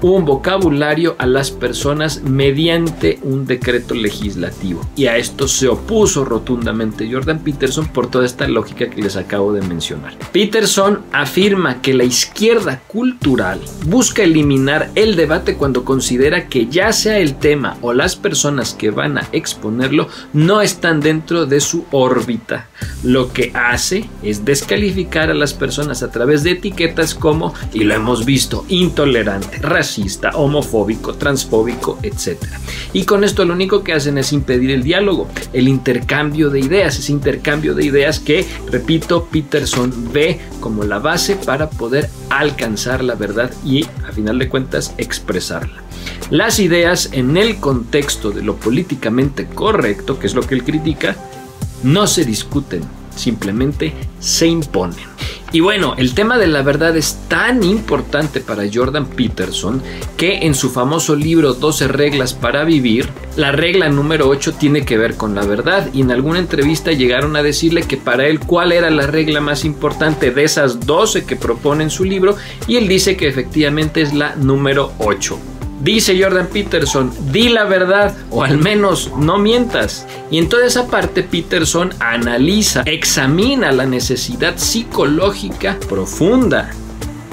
un 0.00 0.24
vocabulario 0.24 1.16
a 1.18 1.26
las 1.26 1.50
personas 1.50 2.22
mediante 2.22 3.18
un 3.22 3.46
decreto 3.46 3.94
legislativo. 3.94 4.86
Y 4.96 5.06
a 5.06 5.16
esto 5.16 5.48
se 5.48 5.68
opuso 5.68 6.24
rotundamente 6.24 7.10
Jordan 7.10 7.40
Peterson 7.40 7.88
por 7.88 8.10
toda 8.10 8.26
esta 8.26 8.46
lógica 8.48 8.88
que 8.88 9.02
les 9.02 9.16
acabo 9.16 9.52
de 9.52 9.62
mencionar. 9.62 10.16
Peterson 10.32 11.00
afirma 11.12 11.80
que 11.82 11.94
la 11.94 12.04
izquierda 12.04 12.80
cultural 12.86 13.60
busca 13.86 14.22
eliminar 14.22 14.90
el 14.94 15.16
debate 15.16 15.56
cuando 15.56 15.84
considera 15.84 16.48
que 16.48 16.66
ya 16.66 16.92
sea 16.92 17.18
el 17.18 17.36
tema 17.36 17.76
o 17.80 17.92
las 17.92 18.16
personas 18.16 18.74
que 18.74 18.90
van 18.90 19.18
a 19.18 19.28
exponerlo 19.32 20.08
no 20.32 20.60
están 20.60 21.00
dentro 21.00 21.46
de 21.46 21.60
su 21.60 21.84
órbita. 21.90 22.68
Lo 23.02 23.32
que 23.32 23.50
hace 23.54 24.08
es 24.22 24.44
descalificar 24.44 25.30
a 25.30 25.34
las 25.34 25.54
personas 25.54 26.02
a 26.02 26.10
través 26.10 26.42
de 26.42 26.52
etiquetas 26.52 27.14
como, 27.14 27.54
y 27.72 27.84
lo 27.84 27.94
hemos 27.94 28.24
visto, 28.24 28.64
intolerante, 28.68 29.58
racista, 29.58 29.87
homofóbico, 30.34 31.14
transfóbico, 31.14 31.98
etc. 32.02 32.38
Y 32.92 33.04
con 33.04 33.24
esto 33.24 33.44
lo 33.44 33.54
único 33.54 33.82
que 33.82 33.92
hacen 33.92 34.18
es 34.18 34.32
impedir 34.32 34.70
el 34.70 34.82
diálogo, 34.82 35.28
el 35.52 35.68
intercambio 35.68 36.50
de 36.50 36.60
ideas, 36.60 36.98
ese 36.98 37.12
intercambio 37.12 37.74
de 37.74 37.84
ideas 37.84 38.20
que, 38.20 38.46
repito, 38.70 39.24
Peterson 39.26 40.12
ve 40.12 40.40
como 40.60 40.84
la 40.84 40.98
base 40.98 41.36
para 41.36 41.70
poder 41.70 42.08
alcanzar 42.30 43.02
la 43.02 43.14
verdad 43.14 43.50
y, 43.64 43.84
a 44.06 44.12
final 44.12 44.38
de 44.38 44.48
cuentas, 44.48 44.94
expresarla. 44.98 45.82
Las 46.30 46.58
ideas 46.58 47.10
en 47.12 47.36
el 47.36 47.58
contexto 47.58 48.30
de 48.30 48.42
lo 48.42 48.56
políticamente 48.56 49.46
correcto, 49.46 50.18
que 50.18 50.26
es 50.26 50.34
lo 50.34 50.42
que 50.42 50.54
él 50.54 50.64
critica, 50.64 51.16
no 51.82 52.06
se 52.06 52.24
discuten, 52.24 52.82
simplemente 53.18 53.92
se 54.20 54.46
imponen. 54.46 55.18
Y 55.50 55.60
bueno, 55.60 55.94
el 55.96 56.12
tema 56.12 56.36
de 56.36 56.46
la 56.46 56.60
verdad 56.60 56.94
es 56.96 57.20
tan 57.28 57.62
importante 57.62 58.40
para 58.40 58.64
Jordan 58.72 59.06
Peterson 59.06 59.82
que 60.18 60.40
en 60.40 60.54
su 60.54 60.68
famoso 60.68 61.16
libro 61.16 61.54
12 61.54 61.88
reglas 61.88 62.34
para 62.34 62.64
vivir, 62.64 63.08
la 63.34 63.50
regla 63.50 63.88
número 63.88 64.28
8 64.28 64.54
tiene 64.54 64.84
que 64.84 64.98
ver 64.98 65.14
con 65.14 65.34
la 65.34 65.46
verdad 65.46 65.88
y 65.94 66.02
en 66.02 66.10
alguna 66.10 66.38
entrevista 66.38 66.92
llegaron 66.92 67.34
a 67.34 67.42
decirle 67.42 67.82
que 67.84 67.96
para 67.96 68.26
él 68.26 68.40
cuál 68.40 68.72
era 68.72 68.90
la 68.90 69.06
regla 69.06 69.40
más 69.40 69.64
importante 69.64 70.30
de 70.30 70.44
esas 70.44 70.80
12 70.84 71.24
que 71.24 71.36
propone 71.36 71.84
en 71.84 71.90
su 71.90 72.04
libro 72.04 72.36
y 72.66 72.76
él 72.76 72.86
dice 72.86 73.16
que 73.16 73.26
efectivamente 73.26 74.02
es 74.02 74.12
la 74.12 74.36
número 74.36 74.92
8. 74.98 75.57
Dice 75.80 76.20
Jordan 76.20 76.48
Peterson, 76.48 77.12
di 77.30 77.48
la 77.48 77.64
verdad 77.64 78.14
o 78.30 78.42
al 78.42 78.58
menos 78.58 79.12
no 79.16 79.38
mientas. 79.38 80.06
Y 80.30 80.38
en 80.38 80.48
toda 80.48 80.66
esa 80.66 80.88
parte 80.88 81.22
Peterson 81.22 81.90
analiza, 82.00 82.82
examina 82.84 83.70
la 83.70 83.86
necesidad 83.86 84.56
psicológica 84.56 85.78
profunda 85.88 86.70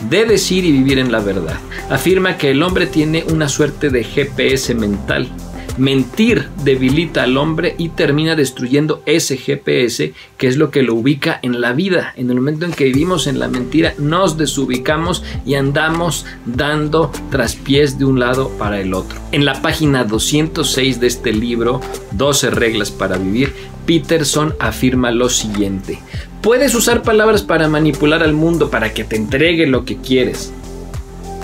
de 0.09 0.25
decir 0.25 0.63
y 0.63 0.71
vivir 0.71 0.99
en 0.99 1.11
la 1.11 1.19
verdad. 1.19 1.57
Afirma 1.89 2.37
que 2.37 2.51
el 2.51 2.61
hombre 2.61 2.85
tiene 2.85 3.25
una 3.31 3.49
suerte 3.49 3.89
de 3.89 4.03
GPS 4.03 4.75
mental 4.75 5.27
Mentir 5.77 6.47
debilita 6.63 7.23
al 7.23 7.37
hombre 7.37 7.75
y 7.77 7.89
termina 7.89 8.35
destruyendo 8.35 9.01
ese 9.05 9.37
GPS 9.37 10.13
que 10.37 10.47
es 10.47 10.57
lo 10.57 10.71
que 10.71 10.83
lo 10.83 10.95
ubica 10.95 11.39
en 11.41 11.59
la 11.59 11.73
vida. 11.73 12.13
En 12.15 12.29
el 12.29 12.37
momento 12.37 12.65
en 12.65 12.71
que 12.71 12.85
vivimos 12.85 13.27
en 13.27 13.39
la 13.39 13.47
mentira 13.47 13.93
nos 13.97 14.37
desubicamos 14.37 15.23
y 15.45 15.55
andamos 15.55 16.25
dando 16.45 17.11
traspiés 17.29 17.99
de 17.99 18.05
un 18.05 18.19
lado 18.19 18.49
para 18.57 18.79
el 18.79 18.93
otro. 18.93 19.19
En 19.31 19.43
la 19.43 19.61
página 19.61 20.03
206 20.03 20.99
de 20.99 21.07
este 21.07 21.33
libro, 21.33 21.81
12 22.11 22.51
reglas 22.51 22.91
para 22.91 23.17
vivir, 23.17 23.53
Peterson 23.85 24.55
afirma 24.59 25.11
lo 25.11 25.29
siguiente. 25.29 25.99
Puedes 26.41 26.75
usar 26.75 27.01
palabras 27.01 27.43
para 27.43 27.67
manipular 27.67 28.23
al 28.23 28.33
mundo 28.33 28.69
para 28.69 28.93
que 28.93 29.03
te 29.03 29.15
entregue 29.15 29.67
lo 29.67 29.83
que 29.83 29.97
quieres. 29.97 30.53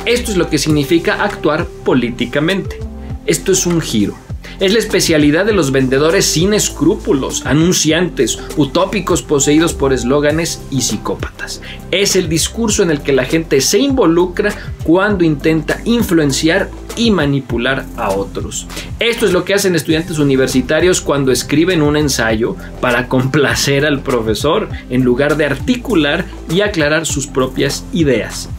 Esto 0.05 0.31
es 0.31 0.37
lo 0.37 0.49
que 0.49 0.57
significa 0.57 1.23
actuar 1.23 1.67
políticamente. 1.83 2.90
Esto 3.25 3.51
es 3.51 3.65
un 3.67 3.81
giro. 3.81 4.15
Es 4.59 4.73
la 4.73 4.79
especialidad 4.79 5.45
de 5.45 5.53
los 5.53 5.71
vendedores 5.71 6.25
sin 6.25 6.53
escrúpulos, 6.53 7.45
anunciantes, 7.45 8.39
utópicos 8.57 9.21
poseídos 9.21 9.73
por 9.73 9.93
eslóganes 9.93 10.61
y 10.69 10.81
psicópatas. 10.81 11.61
Es 11.91 12.15
el 12.15 12.29
discurso 12.29 12.83
en 12.83 12.91
el 12.91 13.01
que 13.01 13.13
la 13.13 13.25
gente 13.25 13.61
se 13.61 13.79
involucra 13.79 14.53
cuando 14.83 15.23
intenta 15.23 15.79
influenciar 15.85 16.69
y 16.95 17.11
manipular 17.11 17.85
a 17.95 18.11
otros. 18.11 18.67
Esto 18.99 19.25
es 19.25 19.33
lo 19.33 19.45
que 19.45 19.53
hacen 19.53 19.75
estudiantes 19.75 20.19
universitarios 20.19 21.01
cuando 21.01 21.31
escriben 21.31 21.81
un 21.81 21.97
ensayo 21.97 22.55
para 22.81 23.07
complacer 23.07 23.85
al 23.85 24.01
profesor 24.01 24.69
en 24.89 25.03
lugar 25.03 25.37
de 25.37 25.45
articular 25.45 26.25
y 26.49 26.61
aclarar 26.61 27.05
sus 27.05 27.27
propias 27.27 27.83
ideas. 27.93 28.49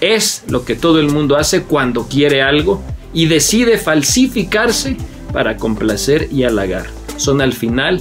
Es 0.00 0.44
lo 0.48 0.64
que 0.64 0.74
todo 0.74 1.00
el 1.00 1.10
mundo 1.10 1.36
hace 1.36 1.62
cuando 1.62 2.06
quiere 2.06 2.40
algo 2.42 2.82
y 3.12 3.26
decide 3.26 3.78
falsificarse 3.78 4.96
para 5.32 5.56
complacer 5.56 6.28
y 6.32 6.44
halagar. 6.44 6.86
Son 7.16 7.40
al 7.40 7.52
final 7.52 8.00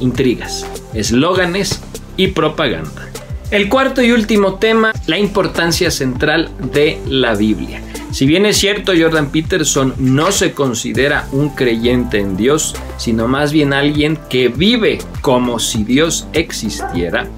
intrigas, 0.00 0.66
eslóganes 0.94 1.80
y 2.16 2.28
propaganda. 2.28 3.08
El 3.50 3.68
cuarto 3.68 4.02
y 4.02 4.10
último 4.10 4.54
tema, 4.54 4.92
la 5.06 5.18
importancia 5.18 5.90
central 5.90 6.50
de 6.72 6.98
la 7.06 7.34
Biblia. 7.34 7.80
Si 8.10 8.26
bien 8.26 8.46
es 8.46 8.56
cierto, 8.56 8.92
Jordan 8.98 9.30
Peterson 9.30 9.94
no 9.98 10.32
se 10.32 10.52
considera 10.52 11.28
un 11.32 11.50
creyente 11.50 12.18
en 12.18 12.36
Dios, 12.36 12.74
sino 12.96 13.28
más 13.28 13.52
bien 13.52 13.72
alguien 13.72 14.18
que 14.30 14.48
vive 14.48 14.98
como 15.20 15.58
si 15.58 15.84
Dios 15.84 16.26
existiera, 16.32 17.28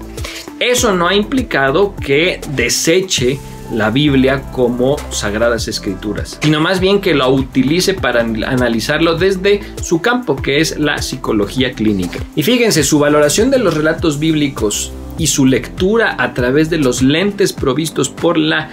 eso 0.59 0.93
no 0.93 1.07
ha 1.07 1.15
implicado 1.15 1.95
que 1.95 2.41
deseche 2.55 3.39
la 3.71 3.89
Biblia 3.89 4.43
como 4.51 4.97
sagradas 5.11 5.67
escrituras, 5.67 6.37
sino 6.41 6.59
más 6.59 6.79
bien 6.79 7.01
que 7.01 7.13
lo 7.13 7.29
utilice 7.29 7.93
para 7.93 8.21
analizarlo 8.21 9.15
desde 9.15 9.61
su 9.81 10.01
campo, 10.01 10.35
que 10.35 10.59
es 10.59 10.77
la 10.79 11.01
psicología 11.01 11.73
clínica. 11.73 12.19
Y 12.35 12.43
fíjense, 12.43 12.83
su 12.83 12.99
valoración 12.99 13.51
de 13.51 13.59
los 13.59 13.75
relatos 13.75 14.19
bíblicos 14.19 14.91
y 15.17 15.27
su 15.27 15.45
lectura 15.45 16.15
a 16.17 16.33
través 16.33 16.69
de 16.69 16.77
los 16.77 17.01
lentes 17.01 17.53
provistos 17.53 18.09
por 18.09 18.37
la 18.37 18.69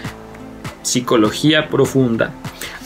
psicología 0.83 1.69
profunda 1.69 2.33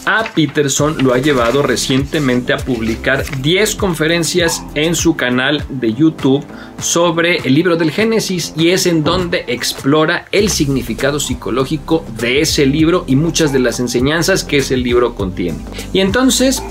a 0.07 0.25
Peterson 0.35 1.03
lo 1.03 1.15
ha 1.15 1.19
llevado 1.19 1.63
recientemente 1.63 2.53
a 2.53 2.59
publicar 2.59 3.25
10 3.41 3.75
conferencias 3.77 4.63
en 4.75 4.95
su 4.95 5.17
canal 5.17 5.65
de 5.69 5.93
YouTube 5.93 6.45
sobre 6.81 7.39
el 7.39 7.55
libro 7.55 7.77
del 7.77 7.91
Génesis 7.91 8.53
y 8.57 8.71
es 8.71 8.87
en 8.87 9.05
donde 9.05 9.45
explora 9.47 10.27
el 10.33 10.51
significado 10.51 11.21
psicológico 11.21 12.05
de 12.19 12.41
ese 12.41 12.67
libro 12.67 13.05
y 13.07 13.17
muchas 13.17 13.53
de 13.53 13.59
las 13.59 13.81
enseñanzas 13.81 14.45
que 14.45 14.59
ese 14.59 14.77
libro 14.77 15.15
contiene. 15.15 15.59
Y 15.93 16.01
entonces 16.01 16.63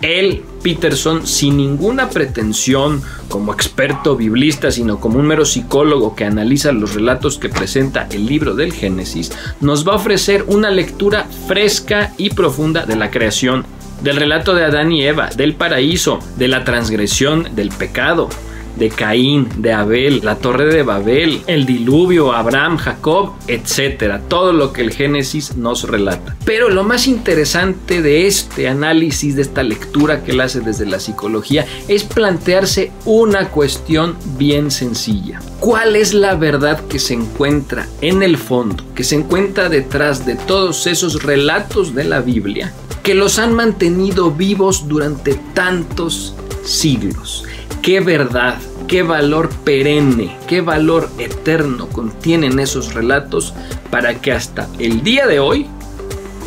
él, 0.00 0.44
Peterson, 0.62 1.26
sin 1.26 1.56
ninguna 1.56 2.08
pretensión 2.08 3.02
como 3.28 3.52
experto 3.52 4.16
biblista, 4.16 4.70
sino 4.70 5.00
como 5.00 5.18
un 5.18 5.26
mero 5.26 5.44
psicólogo 5.44 6.14
que 6.14 6.24
analiza 6.24 6.72
los 6.72 6.94
relatos 6.94 7.38
que 7.38 7.48
presenta 7.48 8.06
el 8.10 8.26
libro 8.26 8.54
del 8.54 8.72
Génesis, 8.72 9.32
nos 9.60 9.86
va 9.86 9.92
a 9.92 9.96
ofrecer 9.96 10.44
una 10.48 10.70
lectura 10.70 11.26
fresca 11.46 12.12
y 12.16 12.30
profunda 12.30 12.86
de 12.86 12.96
la 12.96 13.10
creación, 13.10 13.64
del 14.02 14.16
relato 14.16 14.54
de 14.54 14.64
Adán 14.64 14.92
y 14.92 15.04
Eva, 15.04 15.30
del 15.30 15.54
paraíso, 15.54 16.18
de 16.36 16.48
la 16.48 16.64
transgresión, 16.64 17.48
del 17.54 17.70
pecado, 17.70 18.28
de 18.76 18.90
Caín, 18.90 19.48
de 19.58 19.72
Abel, 19.72 20.20
la 20.22 20.36
torre 20.36 20.66
de 20.66 20.82
Babel, 20.82 21.42
el 21.46 21.66
diluvio, 21.66 22.32
Abraham, 22.32 22.76
Jacob, 22.76 23.32
etc. 23.48 24.20
Todo 24.28 24.52
lo 24.52 24.72
que 24.72 24.82
el 24.82 24.92
Génesis 24.92 25.56
nos 25.56 25.84
relata. 25.88 26.36
Pero 26.44 26.68
lo 26.68 26.84
más 26.84 27.06
interesante 27.06 28.02
de 28.02 28.26
este 28.26 28.68
análisis, 28.68 29.36
de 29.36 29.42
esta 29.42 29.62
lectura 29.62 30.22
que 30.24 30.32
él 30.32 30.40
hace 30.40 30.60
desde 30.60 30.86
la 30.86 31.00
psicología, 31.00 31.66
es 31.88 32.04
plantearse 32.04 32.92
una 33.04 33.48
cuestión 33.48 34.16
bien 34.38 34.70
sencilla. 34.70 35.40
¿Cuál 35.60 35.96
es 35.96 36.14
la 36.14 36.34
verdad 36.34 36.80
que 36.86 36.98
se 36.98 37.14
encuentra 37.14 37.88
en 38.00 38.22
el 38.22 38.36
fondo, 38.36 38.84
que 38.94 39.04
se 39.04 39.16
encuentra 39.16 39.68
detrás 39.68 40.26
de 40.26 40.34
todos 40.34 40.86
esos 40.86 41.22
relatos 41.22 41.94
de 41.94 42.04
la 42.04 42.20
Biblia 42.20 42.72
que 43.02 43.14
los 43.14 43.40
han 43.40 43.52
mantenido 43.54 44.30
vivos 44.30 44.88
durante 44.88 45.34
tantos 45.54 46.34
siglos? 46.64 47.44
Qué 47.80 48.00
verdad, 48.00 48.58
qué 48.88 49.02
valor 49.02 49.48
perenne, 49.64 50.36
qué 50.46 50.60
valor 50.60 51.08
eterno 51.18 51.88
contienen 51.88 52.58
esos 52.58 52.94
relatos 52.94 53.54
para 53.90 54.20
que 54.20 54.32
hasta 54.32 54.68
el 54.78 55.02
día 55.02 55.26
de 55.26 55.40
hoy 55.40 55.66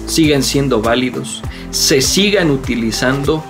sigan 0.06 0.44
siendo 0.44 0.82
válidos, 0.82 1.42
se 1.72 2.02
sigan 2.02 2.52
utilizando 2.52 3.44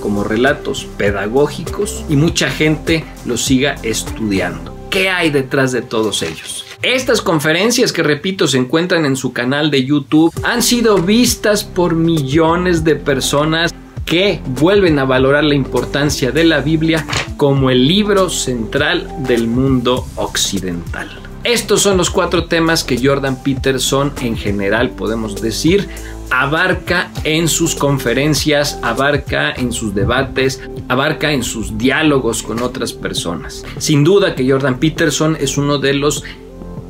como 0.00 0.24
relatos 0.24 0.86
pedagógicos 0.96 2.04
y 2.08 2.16
mucha 2.16 2.50
gente 2.50 3.04
los 3.26 3.44
siga 3.44 3.74
estudiando. 3.82 4.76
¿Qué 4.90 5.10
hay 5.10 5.30
detrás 5.30 5.72
de 5.72 5.82
todos 5.82 6.22
ellos? 6.22 6.64
Estas 6.80 7.20
conferencias 7.20 7.92
que 7.92 8.02
repito 8.02 8.46
se 8.46 8.56
encuentran 8.56 9.04
en 9.04 9.16
su 9.16 9.32
canal 9.32 9.70
de 9.70 9.84
YouTube 9.84 10.32
han 10.44 10.62
sido 10.62 10.98
vistas 10.98 11.64
por 11.64 11.94
millones 11.94 12.84
de 12.84 12.94
personas 12.96 13.74
que 14.08 14.40
vuelven 14.58 14.98
a 14.98 15.04
valorar 15.04 15.44
la 15.44 15.54
importancia 15.54 16.32
de 16.32 16.44
la 16.44 16.60
Biblia 16.60 17.06
como 17.36 17.70
el 17.70 17.86
libro 17.86 18.30
central 18.30 19.06
del 19.20 19.46
mundo 19.46 20.06
occidental. 20.16 21.08
Estos 21.44 21.82
son 21.82 21.96
los 21.98 22.10
cuatro 22.10 22.46
temas 22.46 22.84
que 22.84 22.98
Jordan 23.02 23.42
Peterson 23.42 24.12
en 24.20 24.36
general 24.36 24.90
podemos 24.90 25.40
decir 25.40 25.88
abarca 26.30 27.10
en 27.24 27.48
sus 27.48 27.74
conferencias, 27.74 28.78
abarca 28.82 29.52
en 29.52 29.72
sus 29.72 29.94
debates, 29.94 30.60
abarca 30.88 31.32
en 31.32 31.42
sus 31.42 31.78
diálogos 31.78 32.42
con 32.42 32.62
otras 32.62 32.92
personas. 32.92 33.64
Sin 33.78 34.04
duda 34.04 34.34
que 34.34 34.48
Jordan 34.48 34.78
Peterson 34.78 35.36
es 35.40 35.56
uno 35.56 35.78
de 35.78 35.94
los 35.94 36.24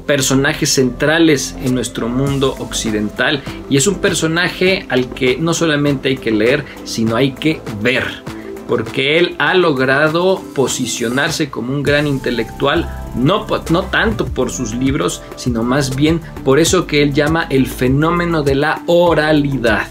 personajes 0.08 0.72
centrales 0.72 1.54
en 1.62 1.74
nuestro 1.74 2.08
mundo 2.08 2.56
occidental 2.60 3.42
y 3.68 3.76
es 3.76 3.86
un 3.86 3.96
personaje 3.96 4.86
al 4.88 5.10
que 5.10 5.36
no 5.36 5.52
solamente 5.52 6.08
hay 6.08 6.16
que 6.16 6.30
leer, 6.30 6.64
sino 6.84 7.14
hay 7.14 7.32
que 7.32 7.60
ver, 7.82 8.24
porque 8.66 9.18
él 9.18 9.36
ha 9.38 9.52
logrado 9.52 10.42
posicionarse 10.54 11.50
como 11.50 11.74
un 11.74 11.82
gran 11.82 12.06
intelectual, 12.06 12.88
no, 13.16 13.46
no 13.70 13.82
tanto 13.84 14.24
por 14.24 14.50
sus 14.50 14.74
libros, 14.74 15.22
sino 15.36 15.62
más 15.62 15.94
bien 15.94 16.22
por 16.42 16.58
eso 16.58 16.86
que 16.86 17.02
él 17.02 17.12
llama 17.12 17.46
el 17.50 17.66
fenómeno 17.66 18.42
de 18.42 18.54
la 18.54 18.82
oralidad. 18.86 19.88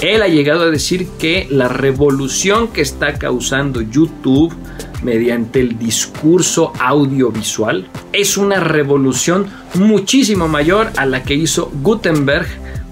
Él 0.00 0.22
ha 0.22 0.28
llegado 0.28 0.64
a 0.64 0.70
decir 0.70 1.08
que 1.18 1.46
la 1.50 1.68
revolución 1.68 2.68
que 2.68 2.82
está 2.82 3.14
causando 3.14 3.80
YouTube 3.80 4.54
mediante 5.02 5.60
el 5.60 5.78
discurso 5.78 6.72
audiovisual 6.78 7.88
es 8.12 8.36
una 8.36 8.60
revolución 8.60 9.46
muchísimo 9.74 10.48
mayor 10.48 10.90
a 10.96 11.06
la 11.06 11.22
que 11.22 11.34
hizo 11.34 11.70
Gutenberg 11.82 12.46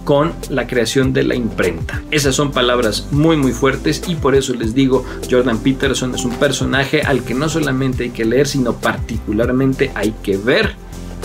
con 0.04 0.32
la 0.50 0.66
creación 0.66 1.12
de 1.12 1.24
la 1.24 1.34
imprenta. 1.34 2.02
Esas 2.10 2.34
son 2.34 2.52
palabras 2.52 3.08
muy 3.10 3.36
muy 3.36 3.52
fuertes 3.52 4.02
y 4.06 4.14
por 4.14 4.34
eso 4.34 4.54
les 4.54 4.74
digo, 4.74 5.04
Jordan 5.30 5.58
Peterson 5.58 6.14
es 6.14 6.24
un 6.24 6.36
personaje 6.36 7.02
al 7.02 7.24
que 7.24 7.34
no 7.34 7.48
solamente 7.48 8.04
hay 8.04 8.10
que 8.10 8.24
leer, 8.24 8.46
sino 8.46 8.74
particularmente 8.74 9.90
hay 9.94 10.14
que 10.22 10.36
ver 10.36 10.74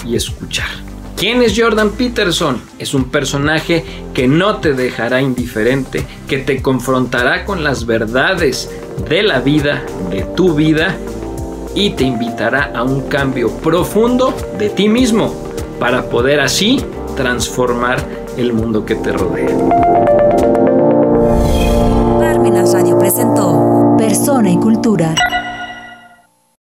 y 0.05 0.15
escuchar. 0.15 0.88
¿Quién 1.19 1.41
es 1.41 1.59
Jordan 1.59 1.89
Peterson? 1.89 2.61
Es 2.79 2.93
un 2.93 3.09
personaje 3.09 3.83
que 4.13 4.25
no 4.29 4.61
te 4.61 4.73
dejará 4.73 5.21
indiferente, 5.21 6.05
que 6.29 6.38
te 6.38 6.61
confrontará 6.61 7.43
con 7.43 7.61
las 7.61 7.85
verdades 7.85 8.71
de 9.09 9.23
la 9.23 9.41
vida, 9.41 9.83
de 10.09 10.21
tu 10.21 10.55
vida, 10.55 10.96
y 11.75 11.89
te 11.89 12.05
invitará 12.05 12.72
a 12.74 12.83
un 12.83 13.01
cambio 13.09 13.51
profundo 13.51 14.33
de 14.57 14.70
ti 14.70 14.87
mismo 14.87 15.33
para 15.77 16.09
poder 16.09 16.39
así 16.39 16.81
transformar 17.17 18.00
el 18.37 18.53
mundo 18.53 18.85
que 18.85 18.96
te 18.96 19.11
rodea. 19.11 19.57
Radio 22.72 22.98
presentó 22.98 23.96
Persona 23.98 24.51
y 24.51 24.57
Cultura. 24.57 25.15